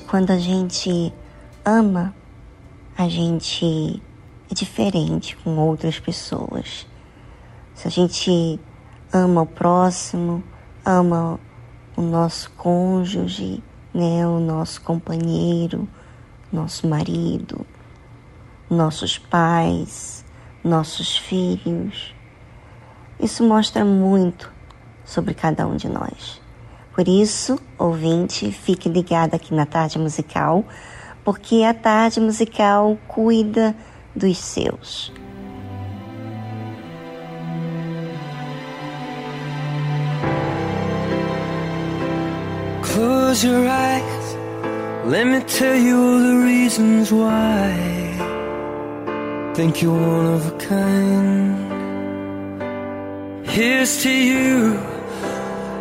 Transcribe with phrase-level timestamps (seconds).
[0.00, 1.12] Quando a gente
[1.64, 2.14] ama,
[2.96, 4.02] a gente
[4.50, 6.86] é diferente com outras pessoas.
[7.74, 8.58] Se a gente
[9.12, 10.42] ama o próximo,
[10.84, 11.38] ama
[11.96, 13.62] o nosso cônjuge,
[13.94, 15.88] né, o nosso companheiro,
[16.52, 17.66] nosso marido,
[18.70, 20.24] nossos pais,
[20.62, 22.14] nossos filhos,
[23.20, 24.52] Isso mostra muito
[25.04, 26.40] sobre cada um de nós.
[26.94, 30.64] Por isso, ouvinte, fique ligado aqui na tarde musical,
[31.24, 33.74] porque a tarde musical cuida
[34.14, 35.12] dos seus.
[42.82, 44.36] Close your eyes,
[45.06, 47.98] let me tell you all the reasons why.
[49.54, 51.68] Think you're one of a kind.
[53.46, 54.78] Here's to you,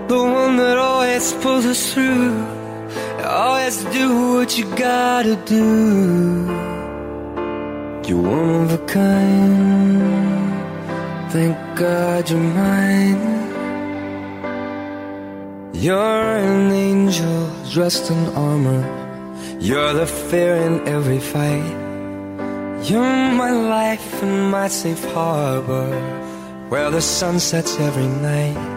[0.08, 2.32] the one that always pulls us through.
[3.26, 6.46] Always do what you gotta do.
[8.08, 10.48] You're one of a kind.
[11.32, 13.22] Thank God you're mine.
[15.74, 18.84] You're an angel dressed in armor.
[19.60, 21.76] You're the fear in every fight.
[22.90, 25.90] You're my life and my safe harbor
[26.70, 28.77] where the sun sets every night.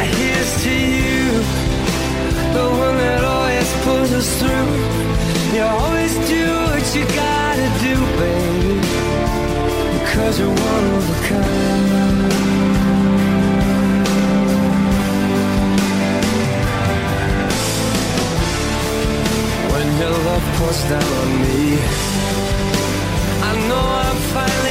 [4.21, 4.71] us through.
[5.55, 8.77] You always do what you gotta do, baby.
[9.97, 12.21] Because you're one of a kind.
[19.71, 21.61] When your love pours down on me
[23.49, 24.70] I know I'm finally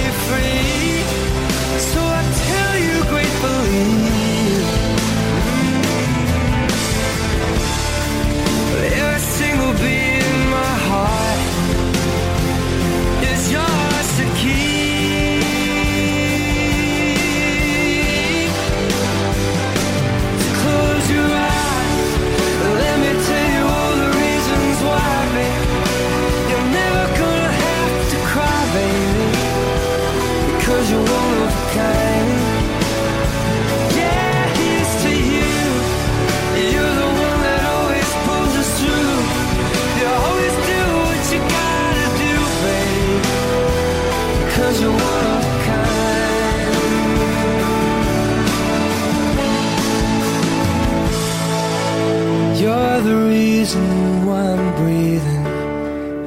[53.61, 55.45] reason why I'm breathing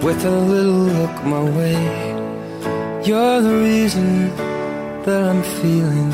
[0.06, 1.80] with a little look my way.
[3.08, 4.30] You're the reason
[5.06, 6.10] that I'm feeling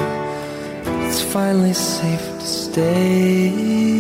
[1.06, 3.99] it's finally safe to stay.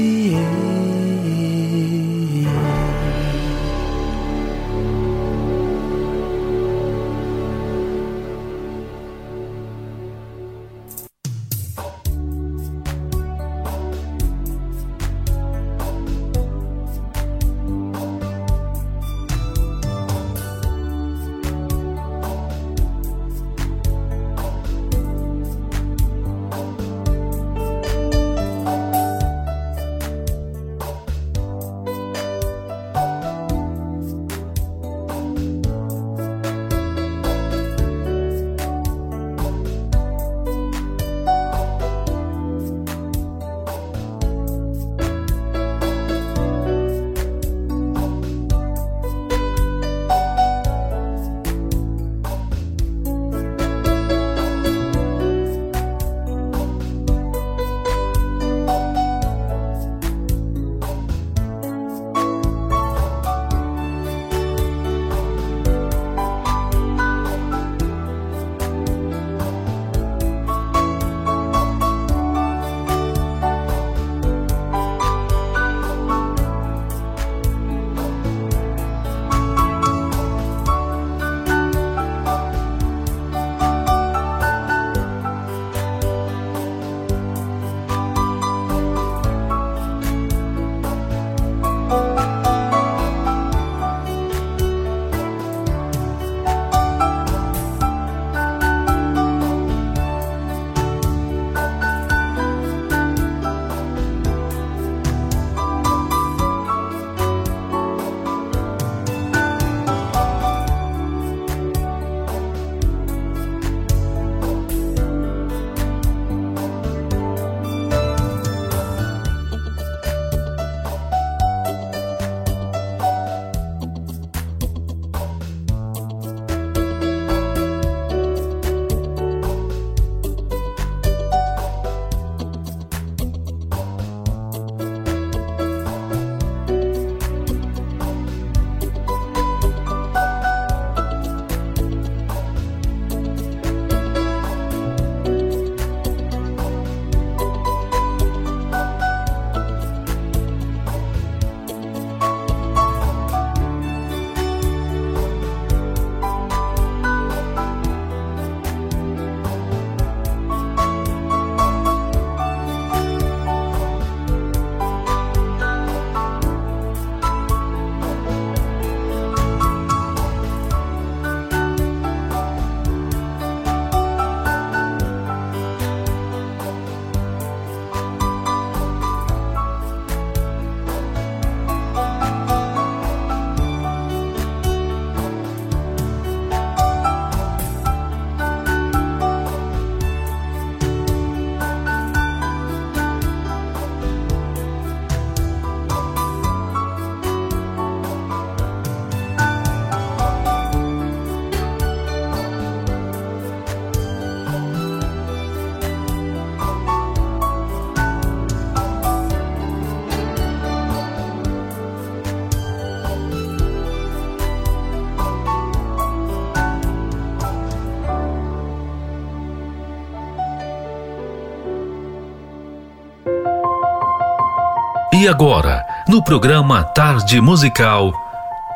[225.19, 228.13] E agora, no programa Tarde Musical,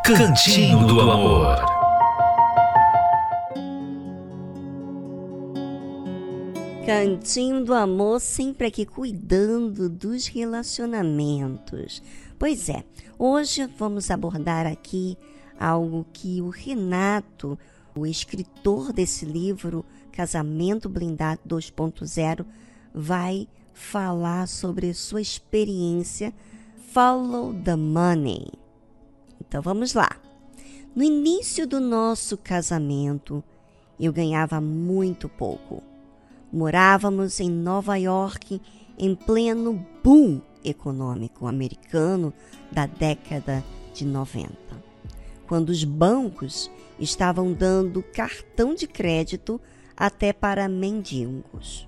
[0.03, 1.55] Cantinho do Amor.
[6.85, 12.03] Cantinho do Amor sempre aqui cuidando dos relacionamentos.
[12.37, 12.83] Pois é,
[13.17, 15.17] hoje vamos abordar aqui
[15.57, 17.57] algo que o Renato,
[17.95, 22.45] o escritor desse livro, Casamento Blindado 2.0,
[22.93, 26.33] vai falar sobre sua experiência
[26.91, 28.47] Follow the Money.
[29.41, 30.09] Então vamos lá.
[30.95, 33.43] No início do nosso casamento,
[33.99, 35.81] eu ganhava muito pouco.
[36.51, 38.61] Morávamos em Nova York
[38.97, 42.31] em pleno boom econômico americano
[42.71, 43.63] da década
[43.93, 44.53] de 90,
[45.47, 49.59] quando os bancos estavam dando cartão de crédito
[49.97, 51.87] até para mendigos.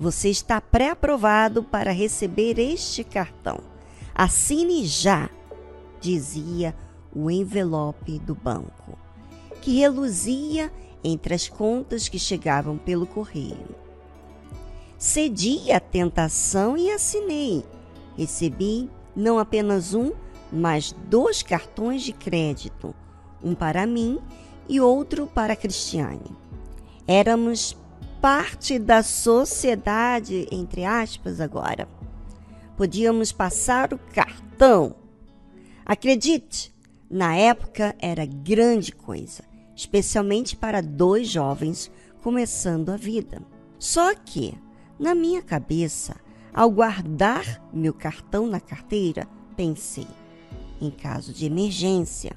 [0.00, 3.60] Você está pré-aprovado para receber este cartão.
[4.14, 5.28] Assine já,
[6.00, 6.74] dizia
[7.14, 8.98] o envelope do banco,
[9.60, 10.72] que reluzia
[11.04, 13.76] entre as contas que chegavam pelo correio.
[14.96, 17.62] Cedi à tentação e assinei.
[18.16, 20.12] Recebi não apenas um,
[20.50, 22.94] mas dois cartões de crédito,
[23.44, 24.18] um para mim
[24.66, 26.34] e outro para Cristiane.
[27.06, 27.76] Éramos
[28.20, 31.88] parte da sociedade, entre aspas, agora.
[32.76, 34.94] Podíamos passar o cartão.
[35.84, 36.74] Acredite,
[37.10, 39.42] na época era grande coisa,
[39.74, 41.90] especialmente para dois jovens
[42.22, 43.42] começando a vida.
[43.78, 44.54] Só que,
[44.98, 46.14] na minha cabeça,
[46.52, 50.06] ao guardar meu cartão na carteira, pensei,
[50.80, 52.32] em caso de emergência.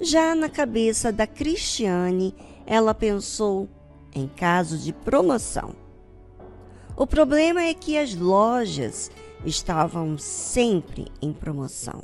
[0.00, 2.34] Já na cabeça da Cristiane,
[2.66, 3.68] ela pensou,
[4.18, 5.74] em caso de promoção.
[6.96, 9.10] O problema é que as lojas
[9.44, 12.02] estavam sempre em promoção.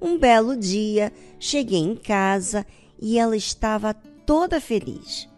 [0.00, 2.64] Um belo dia, cheguei em casa
[3.00, 5.28] e ela estava toda feliz.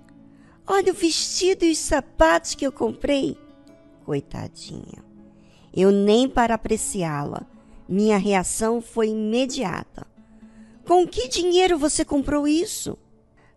[0.66, 3.36] Olha o vestido e os sapatos que eu comprei.
[4.04, 5.02] Coitadinha.
[5.74, 7.46] Eu nem para apreciá-la.
[7.88, 10.06] Minha reação foi imediata.
[10.86, 12.98] Com que dinheiro você comprou isso?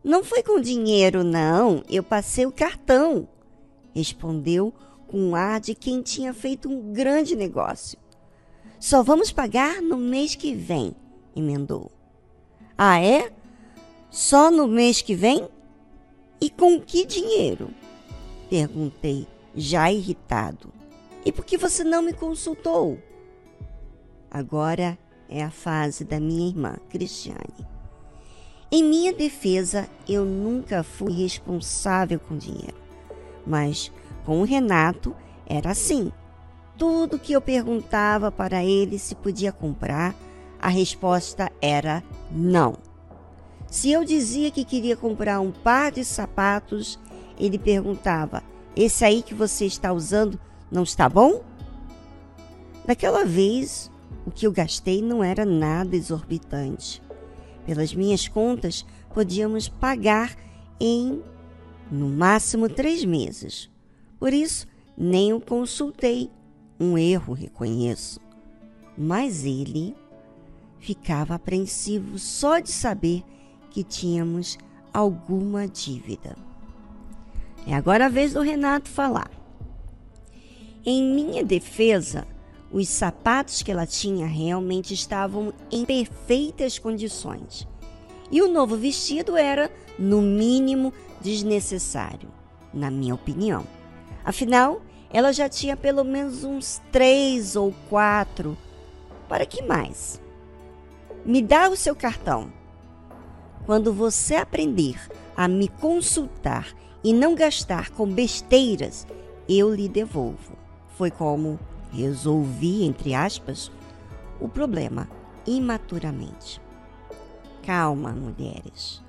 [0.05, 1.83] Não foi com dinheiro, não.
[1.89, 3.27] Eu passei o cartão.
[3.91, 4.71] Respondeu
[5.07, 7.97] com um ar de quem tinha feito um grande negócio.
[8.79, 10.95] Só vamos pagar no mês que vem,
[11.35, 11.91] emendou.
[12.77, 13.33] Ah, é?
[14.11, 15.49] Só no mês que vem?
[16.39, 17.71] E com que dinheiro?
[18.47, 20.71] Perguntei, já irritado.
[21.25, 22.99] E por que você não me consultou?
[24.29, 27.74] Agora é a fase da minha irmã, Cristiane.
[28.77, 32.75] Em minha defesa, eu nunca fui responsável com dinheiro.
[33.47, 33.89] Mas
[34.25, 35.15] com o Renato
[35.47, 36.11] era assim.
[36.77, 40.13] Tudo que eu perguntava para ele se podia comprar,
[40.59, 42.75] a resposta era não.
[43.71, 46.99] Se eu dizia que queria comprar um par de sapatos,
[47.39, 48.43] ele perguntava:
[48.75, 50.37] Esse aí que você está usando
[50.69, 51.43] não está bom?
[52.85, 53.89] Daquela vez,
[54.27, 57.04] o que eu gastei não era nada exorbitante.
[57.65, 60.35] Pelas minhas contas, podíamos pagar
[60.79, 61.21] em,
[61.91, 63.69] no máximo, três meses.
[64.19, 64.67] Por isso,
[64.97, 66.29] nem o consultei.
[66.79, 68.19] Um erro, reconheço.
[68.97, 69.95] Mas ele
[70.79, 73.23] ficava apreensivo só de saber
[73.71, 74.57] que tínhamos
[74.93, 76.37] alguma dívida.
[77.67, 79.31] É agora a vez do Renato falar.
[80.85, 82.27] Em minha defesa,
[82.71, 87.67] os sapatos que ela tinha realmente estavam em perfeitas condições.
[88.31, 90.91] E o novo vestido era, no mínimo,
[91.21, 92.29] desnecessário,
[92.73, 93.65] na minha opinião.
[94.23, 94.81] Afinal,
[95.13, 98.57] ela já tinha pelo menos uns três ou quatro.
[99.29, 100.21] Para que mais?
[101.25, 102.51] Me dá o seu cartão.
[103.65, 104.99] Quando você aprender
[105.35, 106.67] a me consultar
[107.03, 109.07] e não gastar com besteiras,
[109.47, 110.57] eu lhe devolvo.
[110.97, 111.59] Foi como
[111.95, 113.71] resolvi, entre aspas,
[114.39, 115.09] o problema
[115.45, 116.61] imaturamente.
[117.63, 119.01] Calma, mulheres.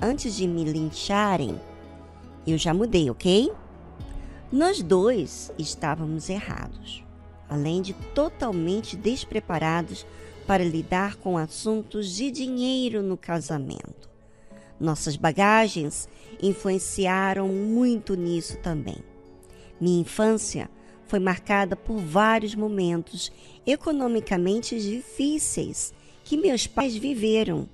[0.00, 1.58] Antes de me lincharem,
[2.46, 3.50] eu já mudei, ok?
[4.52, 7.04] Nós dois estávamos errados,
[7.48, 10.06] além de totalmente despreparados
[10.46, 14.10] para lidar com assuntos de dinheiro no casamento.
[14.78, 16.08] Nossas bagagens
[16.42, 18.98] influenciaram muito nisso também.
[19.80, 20.68] Minha infância
[21.06, 23.32] foi marcada por vários momentos
[23.66, 25.92] economicamente difíceis
[26.24, 27.68] que meus pais viveram.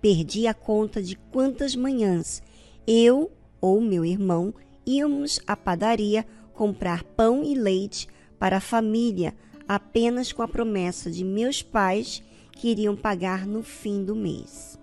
[0.00, 2.42] Perdi a conta de quantas manhãs
[2.86, 4.54] eu ou meu irmão
[4.86, 9.34] íamos à padaria comprar pão e leite para a família
[9.68, 14.78] apenas com a promessa de meus pais que iriam pagar no fim do mês.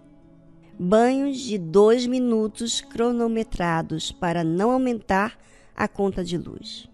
[0.80, 5.38] Banhos de dois minutos cronometrados para não aumentar
[5.76, 6.88] a conta de luz.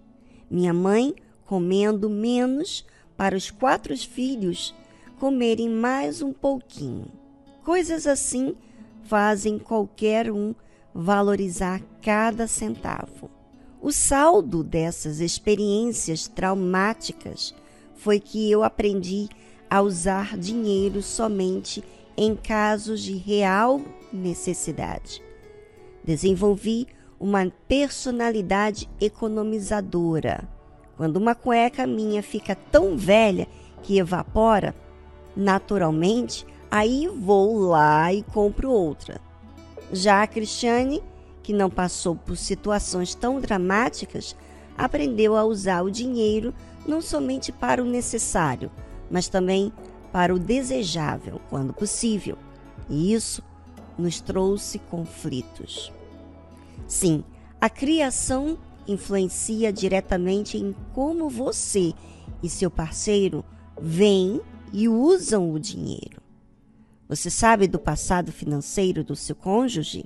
[0.54, 1.16] Minha mãe
[1.48, 2.86] comendo menos
[3.18, 4.72] para os quatro filhos
[5.20, 7.08] comerem mais um pouquinho.
[7.64, 8.56] Coisas assim
[9.02, 10.54] fazem qualquer um
[10.94, 13.32] valorizar cada centavo.
[13.82, 17.56] O saldo dessas experiências traumáticas
[17.96, 19.30] foi que eu aprendi
[19.68, 21.84] a usar dinheiro somente
[22.16, 23.82] em casos de real
[24.14, 25.20] necessidade.
[26.04, 26.86] Desenvolvi
[27.24, 30.44] uma personalidade economizadora.
[30.98, 33.48] Quando uma cueca minha fica tão velha
[33.82, 34.76] que evapora,
[35.34, 39.22] naturalmente, aí vou lá e compro outra.
[39.90, 41.02] Já a Cristiane,
[41.42, 44.36] que não passou por situações tão dramáticas,
[44.78, 46.54] aprendeu a usar o dinheiro
[46.86, 48.70] não somente para o necessário,
[49.10, 49.72] mas também
[50.12, 52.38] para o desejável, quando possível.
[52.90, 53.42] E isso
[53.98, 55.90] nos trouxe conflitos.
[56.88, 57.24] Sim,
[57.60, 61.94] a criação influencia diretamente em como você
[62.42, 63.44] e seu parceiro
[63.82, 64.42] veem
[64.72, 66.22] e usam o dinheiro.
[67.08, 70.06] Você sabe do passado financeiro do seu cônjuge?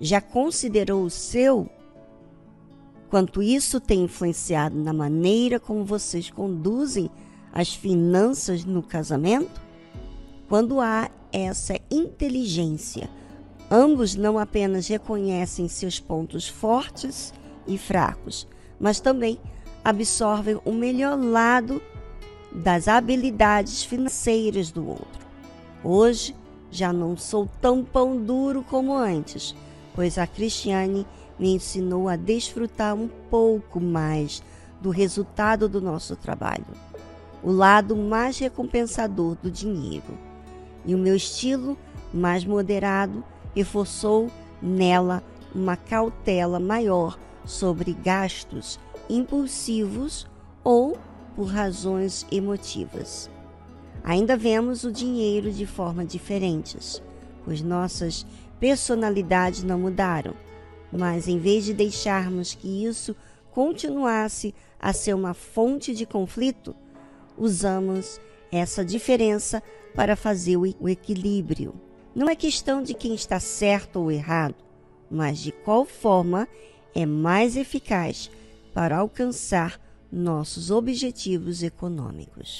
[0.00, 1.68] Já considerou o seu?
[3.10, 7.10] Quanto isso tem influenciado na maneira como vocês conduzem
[7.52, 9.60] as finanças no casamento?
[10.48, 13.10] Quando há essa inteligência,
[13.70, 17.32] ambos não apenas reconhecem seus pontos fortes
[17.66, 19.38] e fracos, mas também
[19.84, 21.80] absorvem o melhor lado
[22.52, 25.26] das habilidades financeiras do outro.
[25.84, 26.34] Hoje
[26.70, 29.54] já não sou tão pão duro como antes,
[29.94, 31.06] pois a Cristiane
[31.38, 34.42] me ensinou a desfrutar um pouco mais
[34.80, 36.66] do resultado do nosso trabalho,
[37.42, 40.18] o lado mais recompensador do dinheiro.
[40.84, 41.76] E o meu estilo
[42.12, 43.22] mais moderado
[43.54, 45.22] reforçou nela
[45.54, 50.26] uma cautela maior sobre gastos impulsivos
[50.62, 50.96] ou
[51.34, 53.30] por razões emotivas.
[54.04, 57.02] Ainda vemos o dinheiro de forma diferentes,
[57.44, 58.24] pois nossas
[58.58, 60.34] personalidades não mudaram
[60.92, 63.14] mas em vez de deixarmos que isso
[63.52, 66.74] continuasse a ser uma fonte de conflito,
[67.36, 69.62] usamos essa diferença
[69.94, 71.74] para fazer o equilíbrio.
[72.14, 74.56] Não é questão de quem está certo ou errado,
[75.10, 76.48] mas de qual forma
[76.94, 78.30] é mais eficaz
[78.74, 79.80] para alcançar
[80.12, 82.58] nossos objetivos econômicos.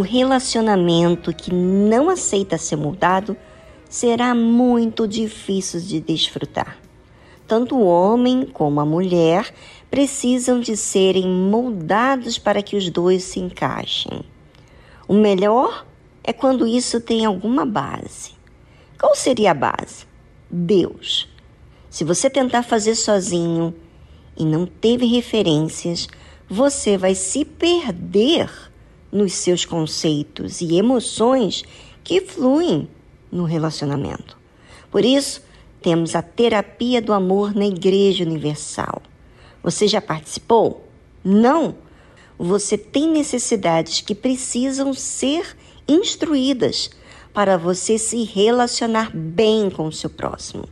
[0.00, 3.36] Um relacionamento que não aceita ser moldado
[3.86, 6.78] será muito difícil de desfrutar.
[7.46, 9.52] Tanto o homem como a mulher
[9.90, 14.22] precisam de serem moldados para que os dois se encaixem.
[15.06, 15.84] O melhor
[16.24, 18.30] é quando isso tem alguma base.
[18.98, 20.06] Qual seria a base?
[20.50, 21.28] Deus.
[21.90, 23.74] Se você tentar fazer sozinho
[24.34, 26.08] e não teve referências,
[26.48, 28.69] você vai se perder
[29.12, 31.64] nos seus conceitos e emoções
[32.02, 32.88] que fluem
[33.30, 34.36] no relacionamento.
[34.90, 35.42] Por isso,
[35.80, 39.02] temos a terapia do amor na Igreja Universal.
[39.62, 40.86] Você já participou?
[41.24, 41.76] Não?
[42.38, 46.90] Você tem necessidades que precisam ser instruídas
[47.32, 50.68] para você se relacionar bem com o seu próximo.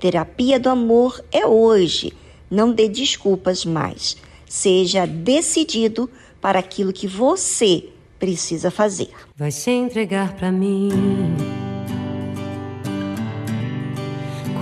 [0.00, 2.12] Terapia do amor é hoje.
[2.50, 4.16] Não dê desculpas mais.
[4.46, 6.10] Seja decidido
[6.42, 9.10] para aquilo que você precisa fazer.
[9.36, 10.90] Vai se entregar para mim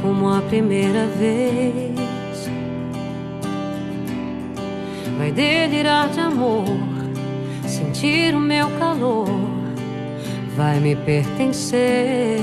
[0.02, 1.98] como a primeira vez.
[5.16, 6.64] Vai delirar de amor,
[7.66, 9.26] sentir o meu calor,
[10.56, 12.38] vai me pertencer.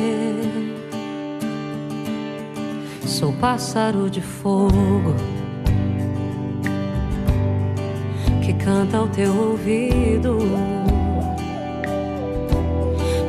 [3.06, 5.37] Sou pássaro de fogo
[8.48, 10.38] que canta ao teu ouvido.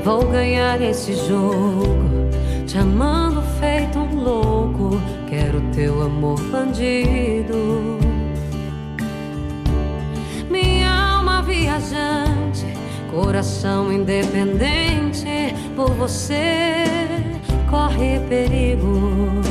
[0.04, 2.30] Vou ganhar esse jogo,
[2.64, 4.90] te amando feito um louco.
[5.28, 7.98] Quero teu amor bandido.
[10.48, 12.64] Minha alma viajante,
[13.10, 15.52] coração independente.
[15.74, 16.84] Por você
[17.68, 19.42] corre perigo.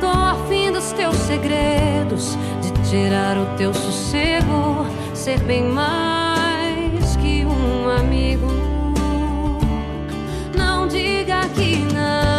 [0.00, 2.36] Tô afim dos teus segredos,
[2.90, 8.46] tirar o teu sossego, ser bem mais que um amigo.
[10.56, 12.35] Não diga que não.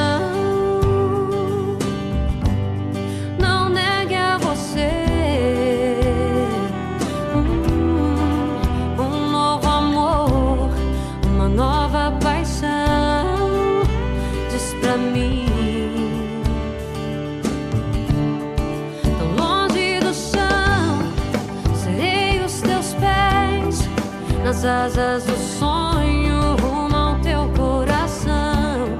[24.67, 28.99] Asas do sonho rumo ao teu coração.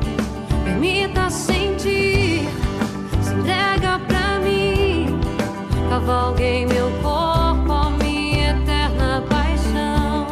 [0.64, 2.48] Permita sentir,
[3.22, 5.20] se entrega pra mim.
[5.90, 10.28] Cavalguei meu corpo, a minha eterna paixão.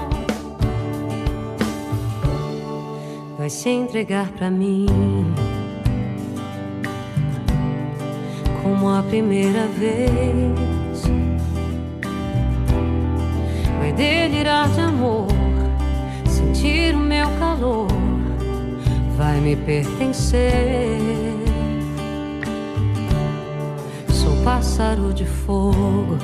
[3.38, 4.86] Vai se entregar pra mim.
[8.64, 10.75] Como a primeira vez,
[13.96, 15.28] delirar de amor,
[16.28, 17.88] sentir o meu calor,
[19.18, 21.00] vai me pertencer.
[24.10, 26.18] Sou pássaro de fogo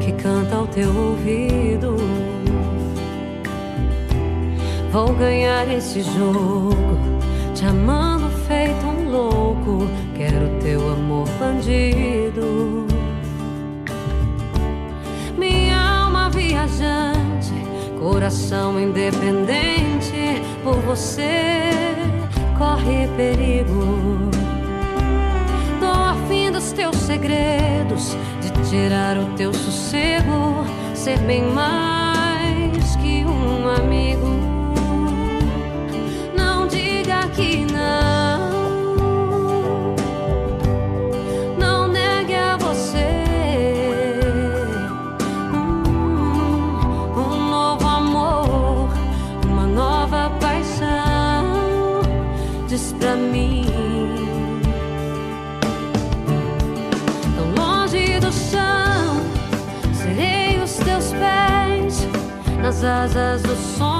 [0.00, 1.96] que canta ao teu ouvido.
[4.92, 6.74] Vou ganhar esse jogo,
[7.54, 9.86] te amando feito um louco.
[10.16, 12.89] Quero teu amor bandido.
[16.30, 17.52] Viajante,
[17.98, 20.42] coração independente.
[20.62, 21.70] Por você
[22.58, 24.30] corre perigo.
[25.80, 30.64] Tô afim dos teus segredos, de tirar o teu sossego,
[30.94, 34.28] ser bem mais que um amigo.
[36.36, 37.79] Não diga que não.
[62.80, 63.99] Nas asas do sonho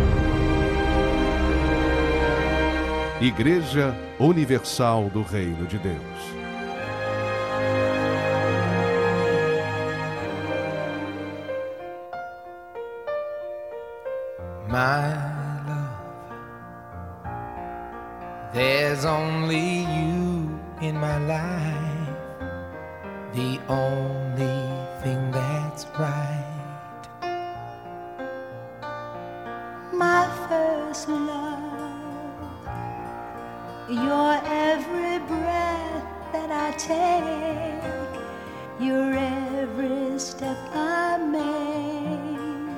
[3.21, 5.93] Igreja Universal do Reino de Deus.
[14.67, 15.13] My
[15.67, 16.01] love,
[18.55, 22.17] there's only you in my life,
[23.33, 24.67] the only
[25.03, 26.47] thing that's right.
[29.93, 31.70] My first love.
[33.91, 37.83] Your every breath that I take,
[38.79, 42.69] your every step I make.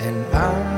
[0.00, 0.69] And I,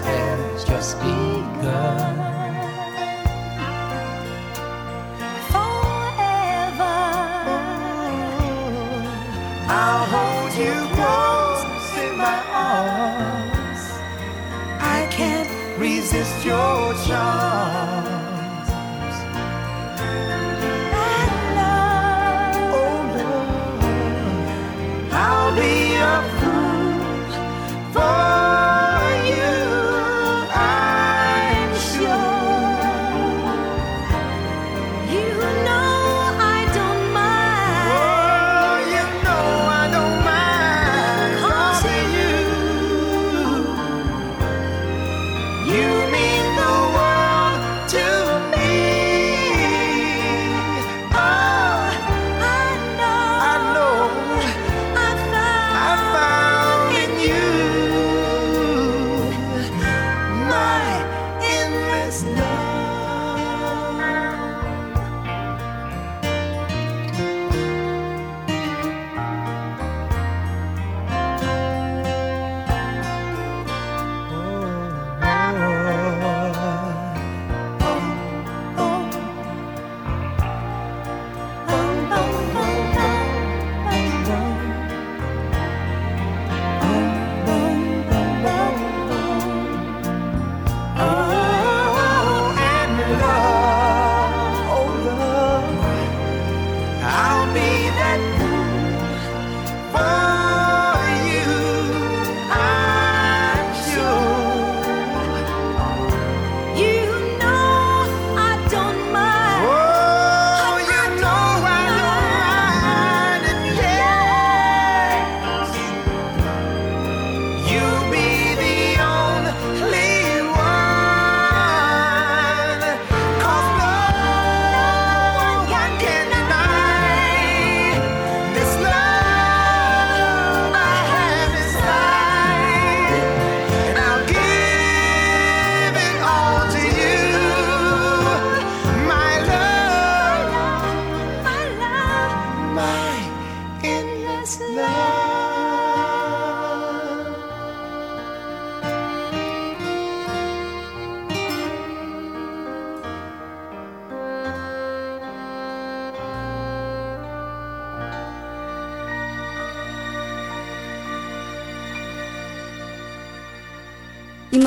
[0.00, 2.16] have just begun.
[5.52, 6.98] Forever.
[9.68, 13.82] I'll hold you close in my arms.
[14.80, 17.51] I can't resist your charms.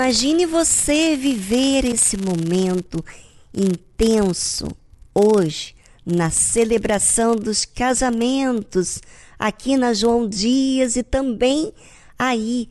[0.05, 3.03] Imagine você viver esse momento
[3.51, 4.67] intenso
[5.15, 5.75] hoje
[6.05, 9.01] na celebração dos casamentos
[9.39, 11.73] aqui na João Dias e também
[12.19, 12.69] aí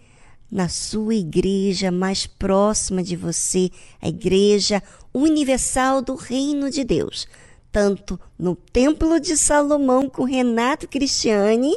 [0.49, 3.69] na sua igreja mais próxima de você,
[4.01, 4.81] a Igreja
[5.13, 7.27] Universal do Reino de Deus,
[7.73, 11.77] tanto no Templo de Salomão com Renato Cristiane,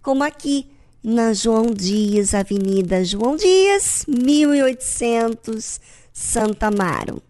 [0.00, 0.70] como aqui
[1.02, 5.80] na João Dias, Avenida João Dias, 1800,
[6.12, 7.22] Santa Amaro.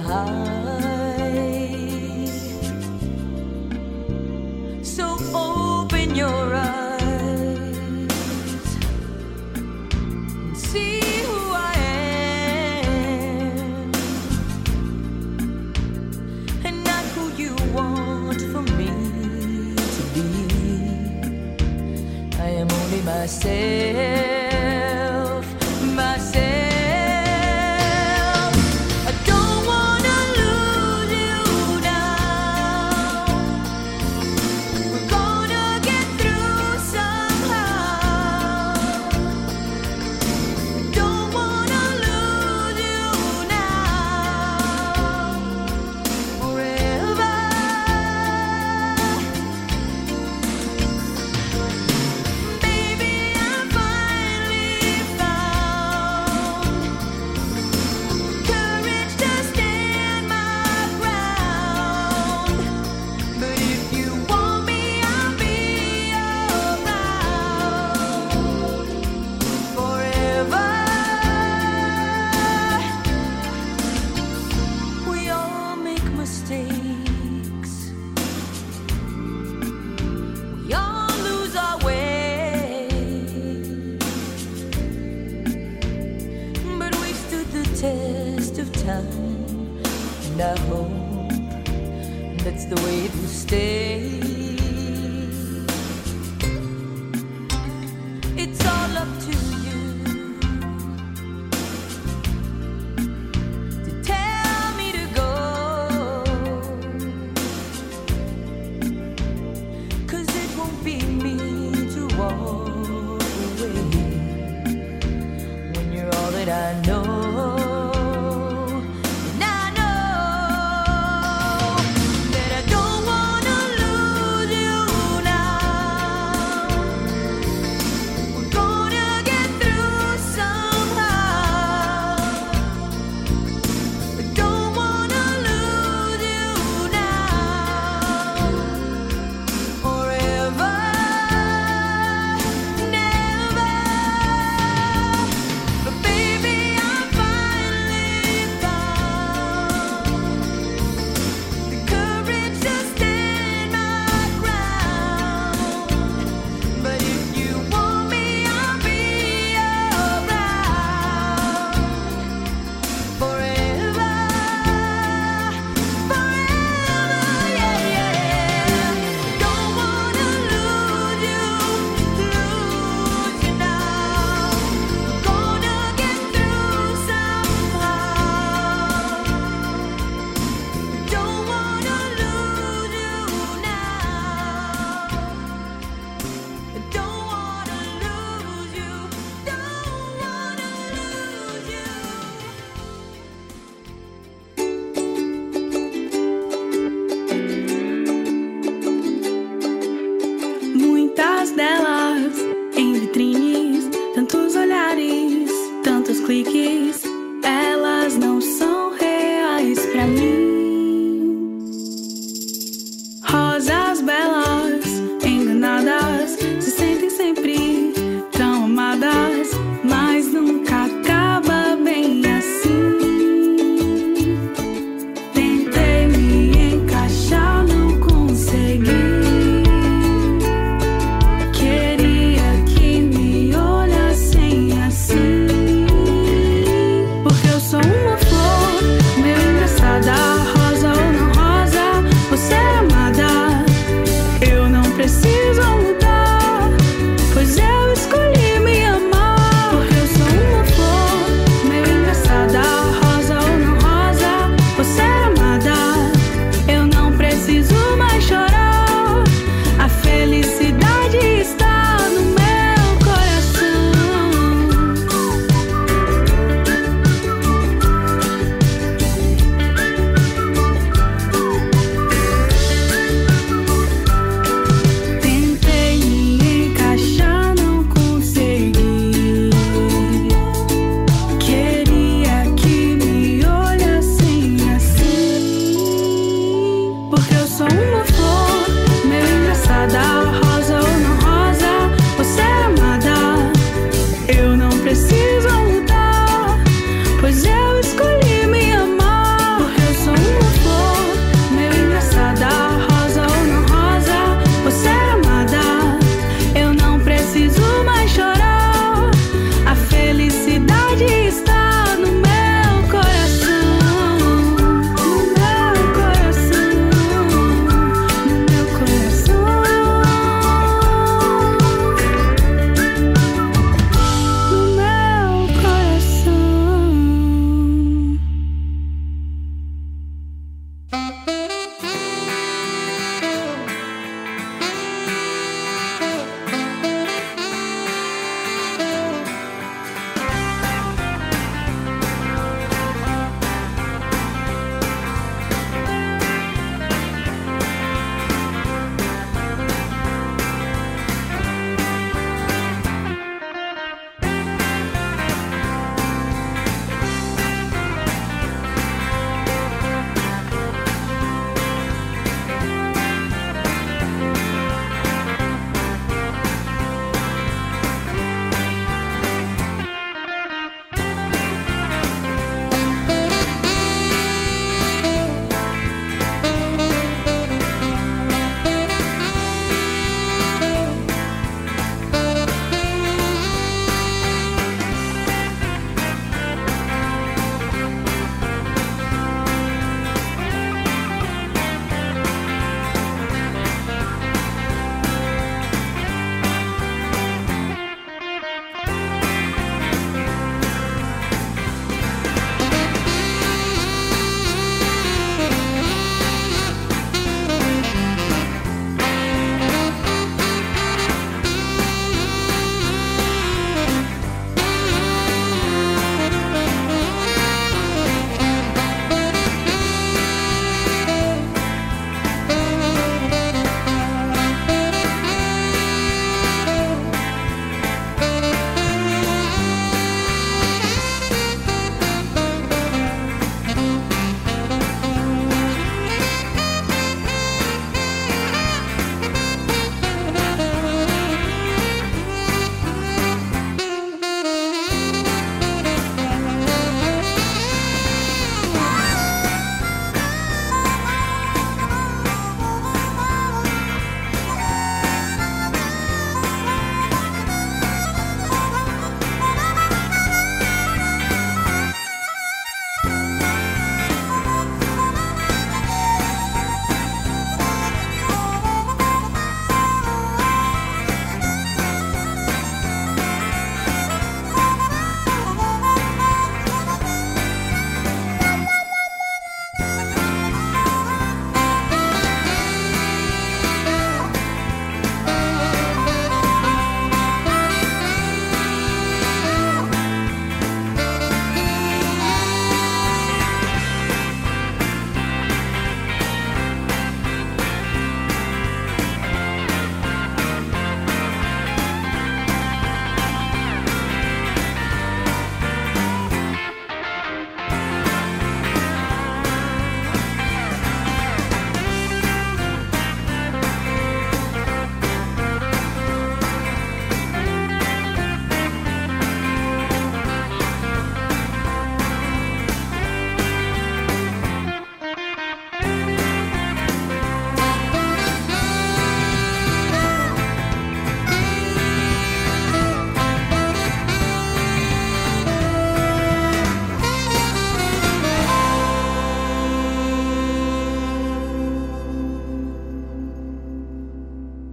[0.00, 0.41] high.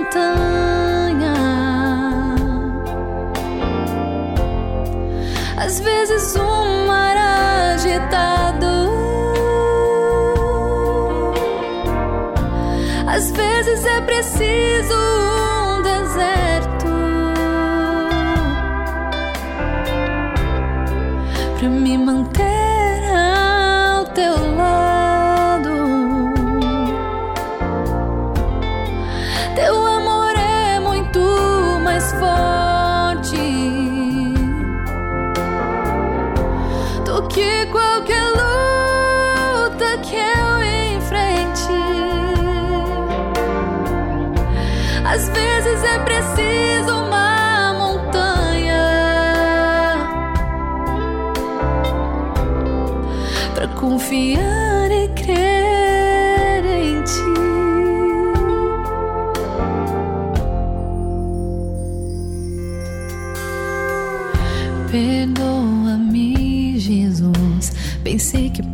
[0.00, 1.34] montanha.
[5.56, 6.59] Às vezes um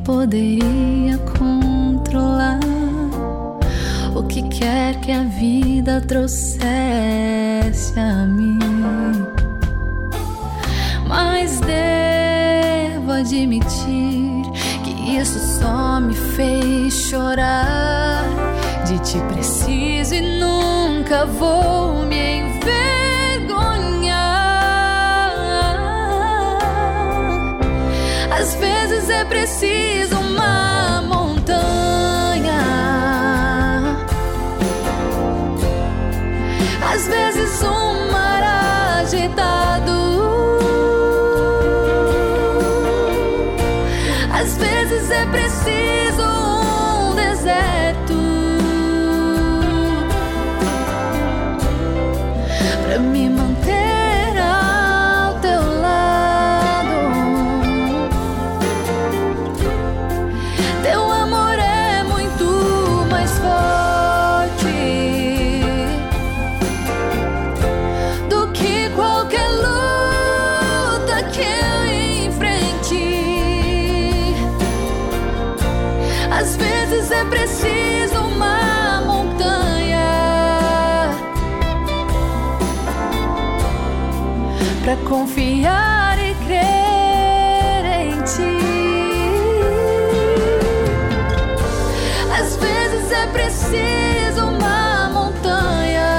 [0.06, 2.60] poderia controlar
[4.14, 6.62] o que quer que a vida trouxesse
[7.98, 8.56] a mim.
[11.08, 14.42] Mas devo admitir
[14.84, 18.24] que isso só me fez chorar.
[18.86, 23.58] De ti preciso e nunca vou me envergonhar.
[28.30, 29.85] Às vezes é preciso.
[85.08, 88.58] confiar e crer em ti.
[92.38, 96.10] Às vezes é preciso uma montanha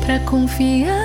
[0.00, 1.01] para confiar.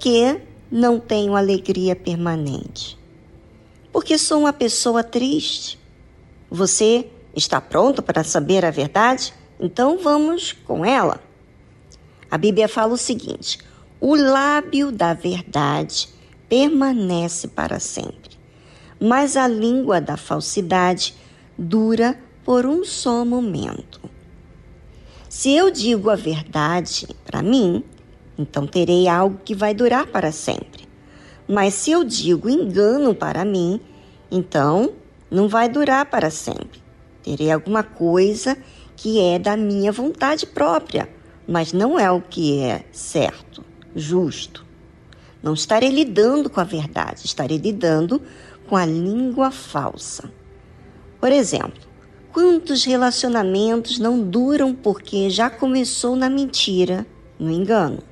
[0.00, 0.40] Que
[0.70, 2.98] não tenho alegria permanente?
[3.92, 5.78] Porque sou uma pessoa triste.
[6.50, 9.34] Você está pronto para saber a verdade?
[9.60, 11.20] Então vamos com ela.
[12.30, 13.58] A Bíblia fala o seguinte:
[14.00, 16.08] o lábio da verdade
[16.48, 18.38] permanece para sempre,
[18.98, 21.14] mas a língua da falsidade
[21.58, 24.00] dura por um só momento.
[25.28, 27.84] Se eu digo a verdade para mim,
[28.40, 30.88] então terei algo que vai durar para sempre.
[31.48, 33.80] Mas se eu digo engano para mim,
[34.30, 34.92] então
[35.30, 36.82] não vai durar para sempre.
[37.22, 38.56] Terei alguma coisa
[38.96, 41.08] que é da minha vontade própria,
[41.46, 43.64] mas não é o que é certo,
[43.94, 44.64] justo.
[45.42, 48.22] Não estarei lidando com a verdade, estarei lidando
[48.68, 50.30] com a língua falsa.
[51.18, 51.90] Por exemplo,
[52.32, 57.04] Quantos relacionamentos não duram porque já começou na mentira,
[57.36, 58.04] no engano?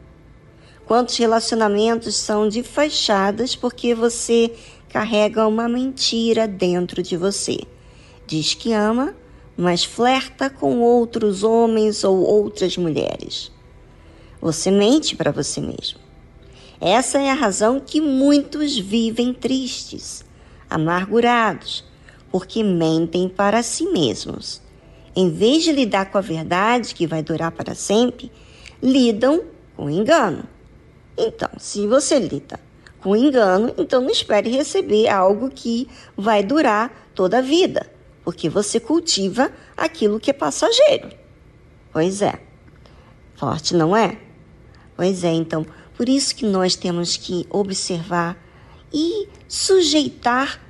[0.89, 4.51] Quantos relacionamentos são de fachadas porque você
[4.89, 7.59] carrega uma mentira dentro de você?
[8.26, 9.14] Diz que ama,
[9.55, 13.53] mas flerta com outros homens ou outras mulheres.
[14.41, 15.99] Você mente para você mesmo.
[16.80, 20.24] Essa é a razão que muitos vivem tristes,
[20.70, 21.84] amargurados,
[22.32, 24.62] porque mentem para si mesmos.
[25.14, 28.32] Em vez de lidar com a verdade que vai durar para sempre,
[28.82, 29.43] lidam
[29.76, 30.49] com engano.
[31.18, 32.60] Então, se você lida
[33.00, 37.90] com engano, então não espere receber algo que vai durar toda a vida,
[38.24, 41.10] porque você cultiva aquilo que é passageiro.
[41.92, 42.40] Pois é.
[43.34, 44.16] Forte, não é?
[44.96, 45.66] Pois é, então,
[45.96, 48.36] por isso que nós temos que observar
[48.92, 50.60] e sujeitar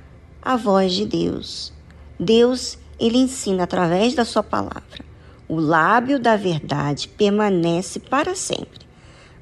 [0.41, 1.71] a voz de Deus.
[2.19, 5.05] Deus, ele ensina através da sua palavra.
[5.47, 8.88] O lábio da verdade permanece para sempre,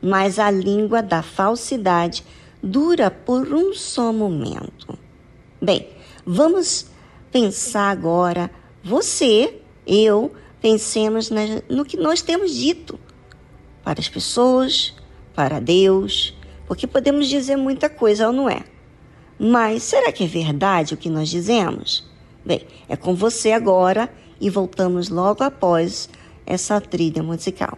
[0.01, 2.23] mas a língua da falsidade
[2.61, 4.97] dura por um só momento.
[5.61, 5.87] Bem,
[6.25, 6.87] vamos
[7.31, 8.49] pensar agora,
[8.83, 10.31] você, eu,
[10.61, 11.29] pensemos
[11.69, 12.99] no que nós temos dito
[13.83, 14.93] para as pessoas,
[15.33, 16.35] para Deus,
[16.67, 18.63] porque podemos dizer muita coisa ou não é.
[19.39, 22.03] Mas será que é verdade o que nós dizemos?
[22.45, 26.09] Bem, é com você agora e voltamos logo após
[26.45, 27.77] essa trilha musical.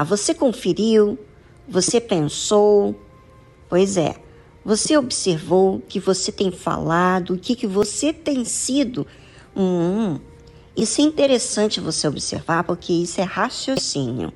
[0.00, 1.18] Lá, você conferiu?
[1.68, 2.98] Você pensou?
[3.68, 4.16] Pois é,
[4.64, 9.06] você observou o que você tem falado, o que, que você tem sido?
[9.56, 10.18] Hum,
[10.76, 14.32] isso é interessante você observar, porque isso é raciocínio.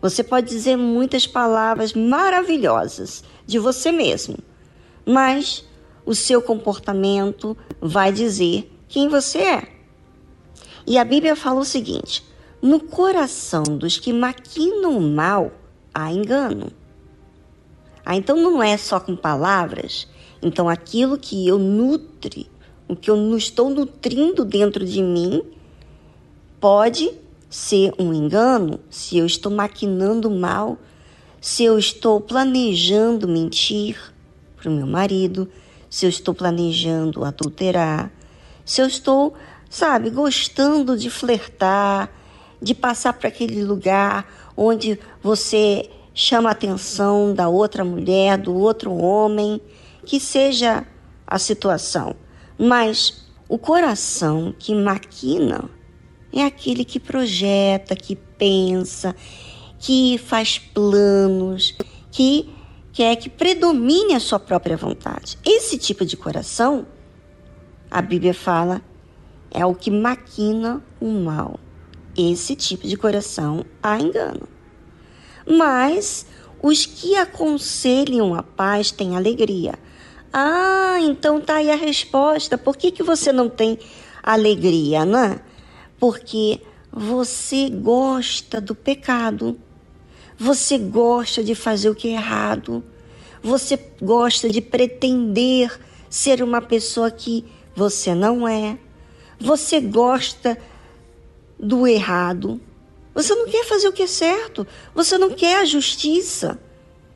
[0.00, 4.38] Você pode dizer muitas palavras maravilhosas de você mesmo,
[5.04, 5.64] mas
[6.04, 9.68] o seu comportamento vai dizer quem você é.
[10.86, 12.24] E a Bíblia fala o seguinte:
[12.62, 15.50] no coração dos que maquinam mal
[15.92, 16.70] há engano.
[18.06, 20.06] Ah, então não é só com palavras.
[20.40, 22.48] Então aquilo que eu nutre,
[22.86, 25.42] o que eu não estou nutrindo dentro de mim,
[26.60, 27.12] pode
[27.50, 30.78] ser um engano se eu estou maquinando mal,
[31.40, 33.98] se eu estou planejando mentir
[34.56, 35.48] para o meu marido,
[35.90, 38.10] se eu estou planejando adulterar,
[38.64, 39.34] se eu estou,
[39.68, 42.08] sabe, gostando de flertar,
[42.62, 44.24] de passar para aquele lugar
[44.56, 49.60] onde você chama a atenção da outra mulher, do outro homem,
[50.06, 50.86] que seja
[51.26, 52.14] a situação.
[52.58, 55.68] Mas o coração que maquina
[56.32, 59.14] é aquele que projeta, que pensa,
[59.78, 61.76] que faz planos,
[62.10, 62.48] que
[62.92, 65.38] quer que predomine a sua própria vontade.
[65.44, 66.86] Esse tipo de coração,
[67.90, 68.82] a Bíblia fala,
[69.50, 71.58] é o que maquina o mal.
[72.16, 74.48] Esse tipo de coração há engano.
[75.46, 76.26] Mas
[76.62, 79.74] os que aconselham a paz têm alegria.
[80.32, 82.56] Ah, então tá aí a resposta.
[82.56, 83.78] Por que, que você não tem
[84.22, 85.40] alegria, né?
[85.98, 86.60] Porque
[86.90, 89.58] você gosta do pecado.
[90.38, 92.84] Você gosta de fazer o que é errado.
[93.42, 97.44] Você gosta de pretender ser uma pessoa que
[97.74, 98.78] você não é.
[99.40, 100.56] Você gosta
[101.62, 102.60] do errado.
[103.14, 104.66] Você não quer fazer o que é certo.
[104.94, 106.58] Você não quer a justiça.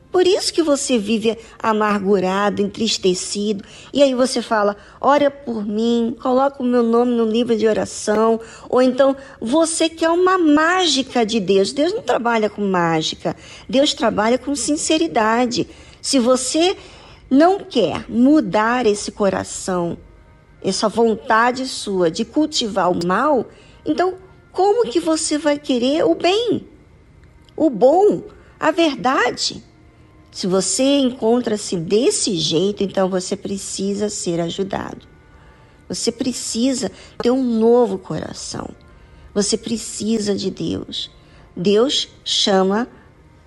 [0.09, 3.63] Por isso que você vive amargurado, entristecido.
[3.93, 8.39] E aí você fala: ora por mim, coloca o meu nome no livro de oração.
[8.69, 11.73] Ou então você quer uma mágica de Deus.
[11.73, 13.35] Deus não trabalha com mágica.
[13.67, 15.67] Deus trabalha com sinceridade.
[16.01, 16.77] Se você
[17.29, 19.97] não quer mudar esse coração,
[20.63, 23.45] essa vontade sua de cultivar o mal,
[23.85, 24.15] então
[24.57, 26.67] como que você vai querer o bem,
[27.55, 28.23] o bom,
[28.59, 29.63] a verdade?
[30.31, 35.07] Se você encontra-se desse jeito, então você precisa ser ajudado.
[35.87, 36.91] Você precisa
[37.21, 38.67] ter um novo coração.
[39.31, 41.11] Você precisa de Deus.
[41.55, 42.87] Deus chama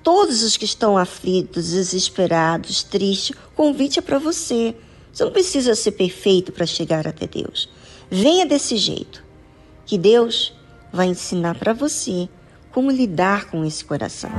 [0.04, 3.30] todos os que estão aflitos, desesperados, tristes.
[3.30, 4.76] O convite é para você.
[5.12, 7.68] Você não precisa ser perfeito para chegar até Deus.
[8.08, 9.24] Venha desse jeito.
[9.84, 10.54] Que Deus
[10.93, 12.28] vai ensinar para você
[12.72, 14.30] como lidar com esse coração.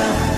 [0.00, 0.29] myself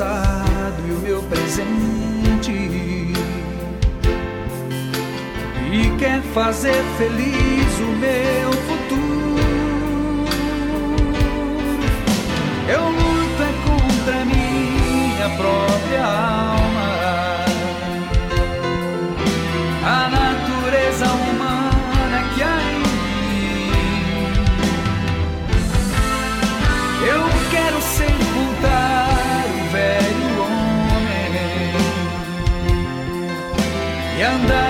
[0.00, 2.52] passado e o meu presente.
[5.72, 7.39] E quer fazer feliz
[34.30, 34.69] andar.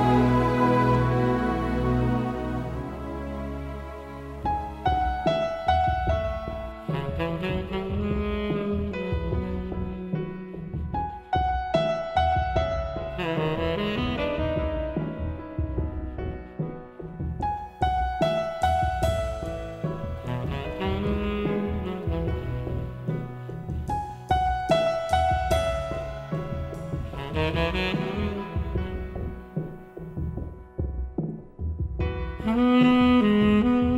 [33.11, 33.90] Mm-hmm.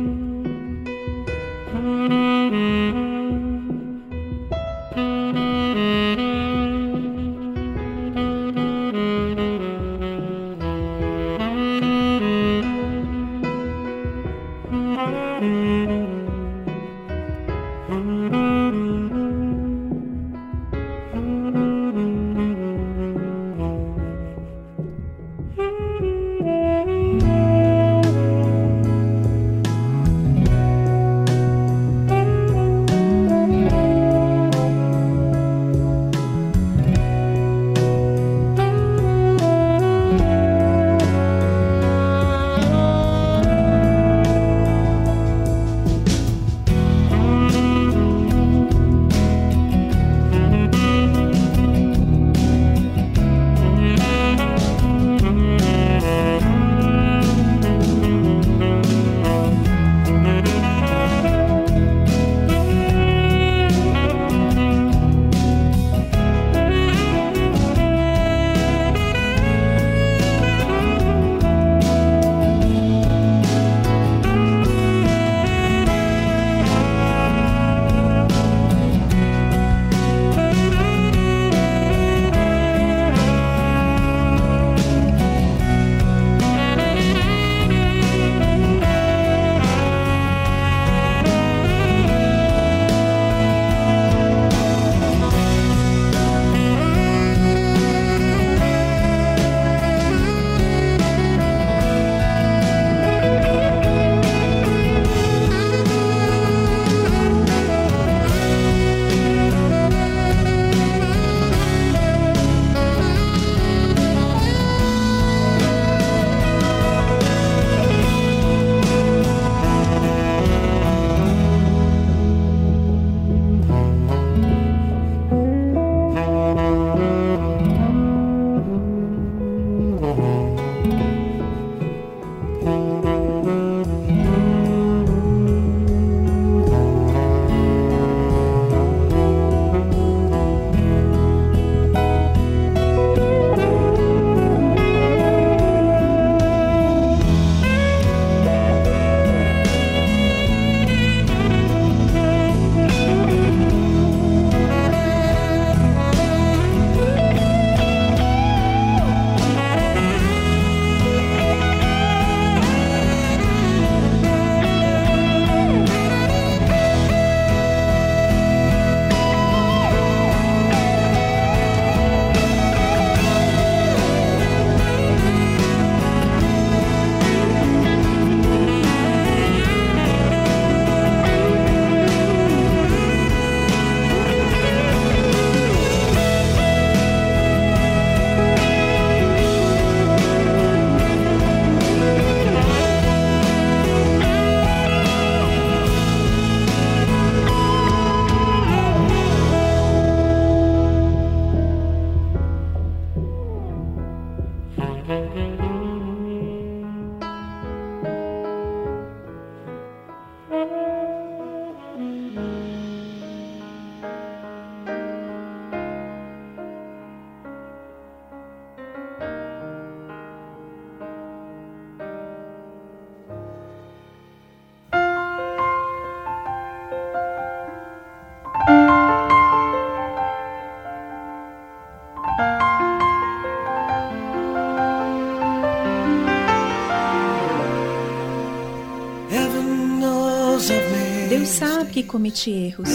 [242.04, 242.88] Cometi erros.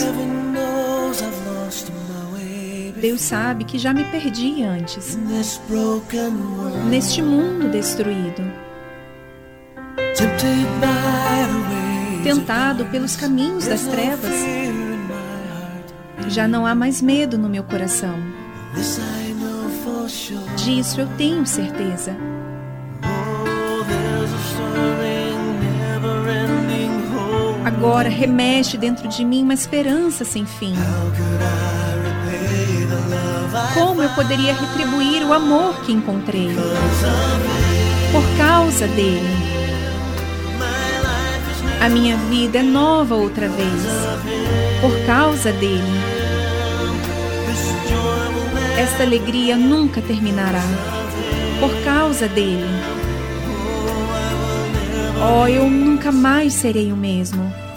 [3.00, 5.18] Deus sabe que já me perdi antes,
[6.90, 8.42] neste mundo destruído,
[12.24, 14.34] tentado pelos caminhos das trevas.
[16.28, 18.16] Já não há mais medo no meu coração.
[20.58, 22.29] Disso eu tenho certeza.
[27.80, 30.74] Agora remexe dentro de mim uma esperança sem fim.
[33.74, 36.50] Como eu poderia retribuir o amor que encontrei?
[38.12, 39.34] Por causa dele.
[41.80, 43.82] A minha vida é nova outra vez.
[44.82, 45.82] Por causa dele.
[48.78, 50.64] Esta alegria nunca terminará.
[51.62, 52.68] Por causa dele.
[55.22, 57.69] Oh, eu nunca mais serei o mesmo.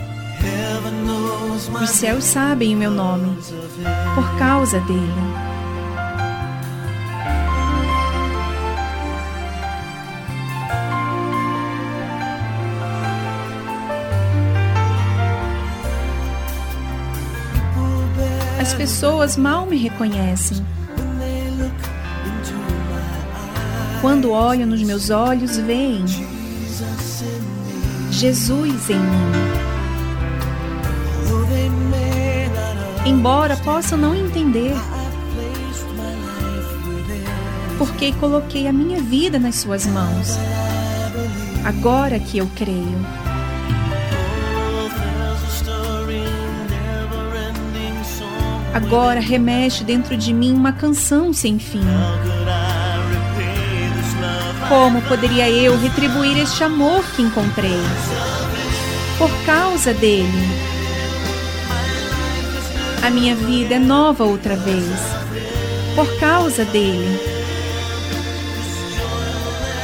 [1.80, 3.36] Os céus sabem o meu nome.
[4.14, 5.52] Por causa dele.
[18.60, 20.64] As pessoas mal me reconhecem.
[24.00, 26.04] Quando olham nos meus olhos, veem
[28.10, 29.51] Jesus em mim.
[33.04, 34.74] Embora possam não entender,
[37.76, 40.38] porque coloquei a minha vida nas suas mãos.
[41.64, 43.22] Agora que eu creio.
[48.72, 51.82] Agora remexe dentro de mim uma canção sem fim.
[54.68, 57.80] Como poderia eu retribuir este amor que encontrei?
[59.18, 60.71] Por causa dele.
[63.02, 65.00] A minha vida é nova outra vez.
[65.96, 67.18] Por causa dele.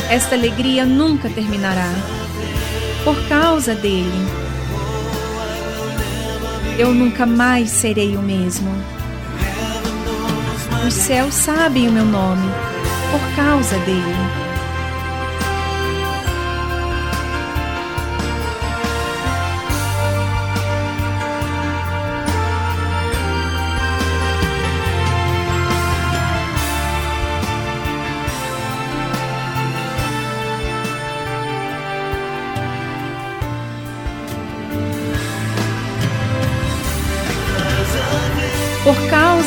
[0.08, 1.92] Esta alegria nunca terminará.
[3.02, 4.24] Por causa dele.
[6.78, 8.70] Eu nunca mais serei o mesmo.
[10.86, 12.48] Os céus sabem o meu nome.
[13.10, 14.47] Por causa dele.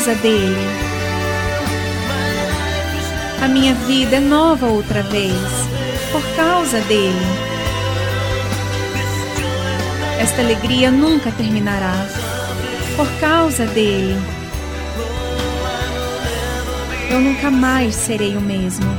[0.02, 0.66] Causa dele.
[3.40, 5.32] A minha vida é nova outra vez.
[6.10, 7.24] Por causa dele.
[10.20, 11.94] Esta alegria nunca terminará.
[12.96, 14.20] Por causa dele.
[17.08, 18.90] Eu nunca mais serei o mesmo.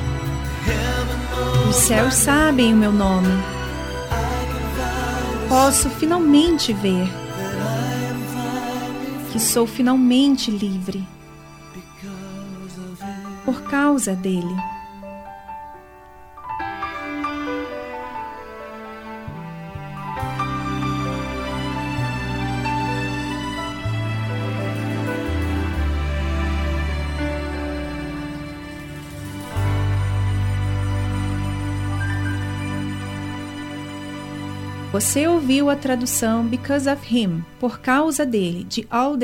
[1.70, 3.44] Os céus sabem o meu nome.
[5.50, 7.23] Posso finalmente ver
[9.34, 11.04] que sou finalmente livre
[13.44, 14.73] por causa dele.
[35.04, 39.18] Você ouviu a tradução Because of Him, por causa dele, de Al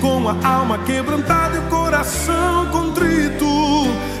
[0.00, 3.46] com a alma quebrantada e o coração contrito.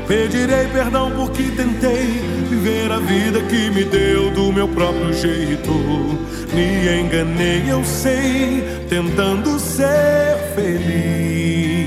[0.06, 5.72] Pedirei perdão porque tentei viver a vida que me deu do meu próprio jeito.
[6.52, 11.84] Me enganei, eu sei, tentando ser feliz.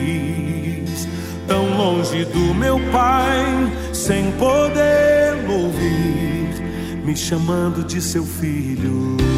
[1.47, 6.49] Tão longe do meu pai, sem poder ouvir,
[7.05, 9.36] me chamando de seu filho.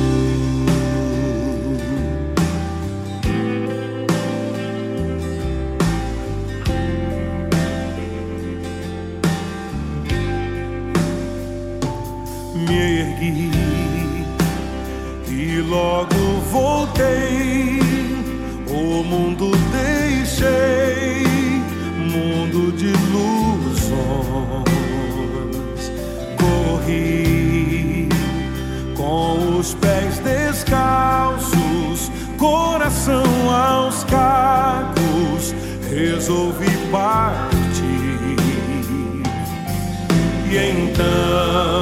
[16.51, 17.79] Voltei.
[18.67, 21.23] O mundo deixei,
[21.97, 23.99] mundo de ilusões.
[26.39, 28.09] Corri
[28.95, 35.55] com os pés descalços, coração aos cacos.
[35.89, 37.49] Resolvi partir.
[40.51, 41.81] E então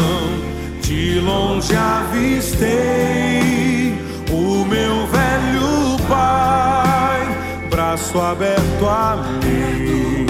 [0.81, 3.57] de longe avistei
[6.08, 7.28] pai,
[7.70, 10.26] braço aberto a mim,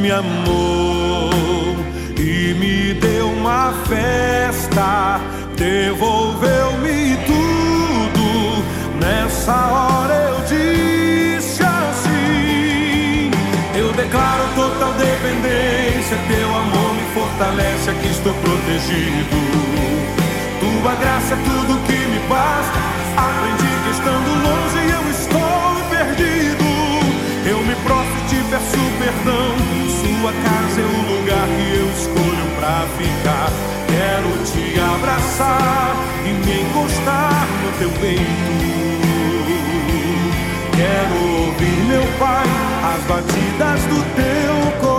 [0.00, 1.76] me amou
[2.18, 5.20] e me deu uma festa,
[5.56, 8.64] devolveu-me tudo.
[9.00, 13.30] Nessa hora eu disse assim:
[13.74, 19.38] Eu declaro total dependência, teu amor me fortalece, aqui estou protegido.
[20.60, 23.07] Tua graça é tudo que me basta.
[23.18, 26.68] Aprendi que estando longe eu estou perdido.
[27.50, 29.50] Eu me prostro e te peço perdão.
[30.00, 33.50] Sua casa é o lugar que eu escolho pra ficar.
[33.88, 38.88] Quero te abraçar e me encostar no teu peito.
[40.76, 41.16] Quero
[41.46, 42.46] ouvir, meu Pai,
[42.94, 44.98] as batidas do teu coração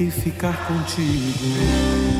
[0.00, 2.19] e ficar contigo.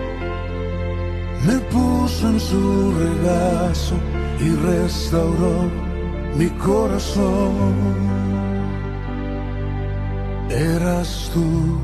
[1.45, 3.95] me puso en su regazo
[4.39, 5.69] y restauró
[6.37, 7.73] mi corazón.
[10.49, 11.79] Eras tú,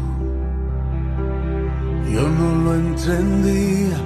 [2.12, 3.98] yo no lo entendía,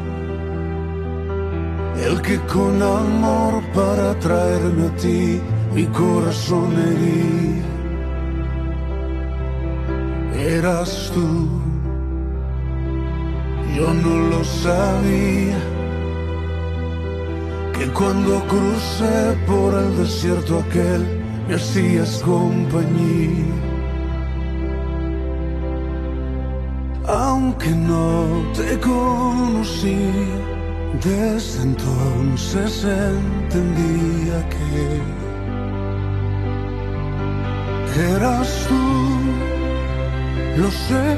[2.05, 5.41] el que con amor para traerme a ti
[5.73, 7.71] mi corazón hería
[10.41, 11.60] eras tú.
[13.76, 15.57] Yo no lo sabía,
[17.73, 23.56] que cuando crucé por el desierto aquel me hacías compañía.
[27.07, 30.11] Aunque no te conocí,
[31.03, 35.02] desde entonces entendía que
[38.15, 38.81] eras tú
[40.57, 41.18] lo sé,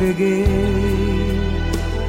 [0.00, 0.46] Entreguei,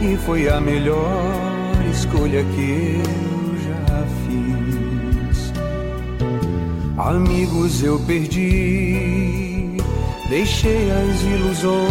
[0.02, 5.52] e foi a melhor escolha que eu já fiz.
[6.98, 9.76] Amigos eu perdi,
[10.30, 11.82] deixei as ilusões.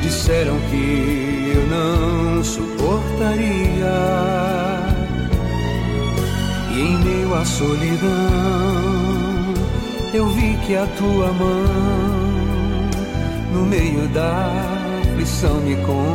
[0.00, 3.96] Disseram que eu não suportaria.
[6.72, 8.06] E em meio à solidão,
[10.14, 12.25] eu vi que a tua mão,
[13.56, 14.52] no meio da
[15.00, 16.06] aflição, me conduzia.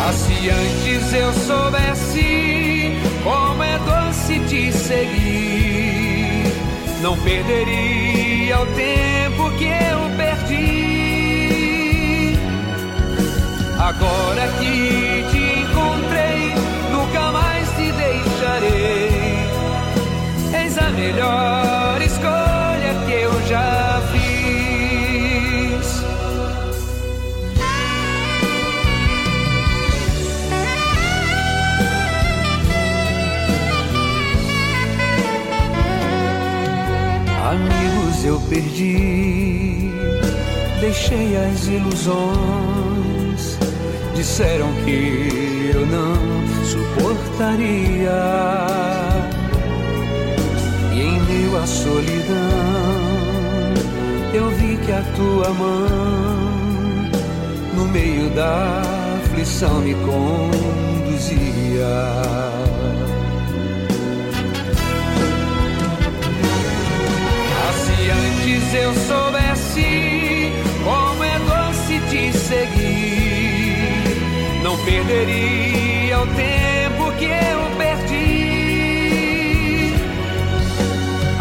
[0.00, 6.50] Ah, se antes eu soubesse como é doce te seguir,
[7.02, 11.26] não perderia o tempo que eu perdi.
[13.78, 16.54] Agora que te encontrei,
[16.90, 19.15] nunca mais te deixarei.
[20.78, 24.26] A melhor escolha que eu já fiz.
[37.50, 39.90] Amigos eu perdi,
[40.80, 43.58] deixei as ilusões.
[44.14, 48.12] Disseram que eu não suportaria.
[51.66, 52.36] Solidão,
[54.32, 57.10] eu vi que a tua mão,
[57.74, 58.82] no meio da
[59.24, 61.84] aflição, me conduzia.
[67.58, 70.52] Ah, se antes eu soubesse
[70.84, 73.82] como é doce te seguir,
[74.62, 76.75] não perderia o tempo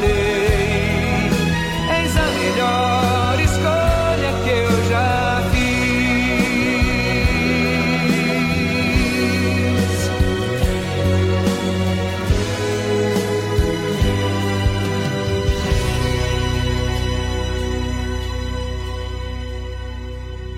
[0.00, 1.30] deixarei.
[2.00, 5.88] Eis a melhor escolha que eu já fiz.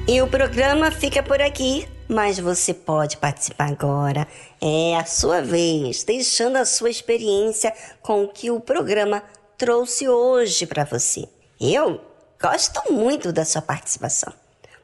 [0.08, 4.26] E o programa fica por aqui, mas você pode participar agora.
[4.60, 7.72] É a sua vez, deixando a sua experiência
[8.02, 9.22] com o que o programa
[9.56, 11.28] trouxe hoje para você.
[11.60, 12.00] Eu
[12.42, 14.32] gosto muito da sua participação.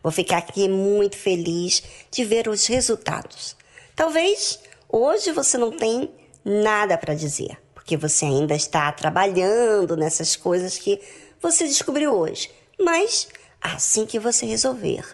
[0.00, 1.82] Vou ficar aqui muito feliz
[2.12, 3.56] de ver os resultados.
[3.96, 6.08] Talvez hoje você não tenha
[6.44, 11.00] nada para dizer, porque você ainda está trabalhando nessas coisas que
[11.42, 12.48] você descobriu hoje.
[12.78, 13.26] Mas
[13.60, 15.04] assim que você resolver,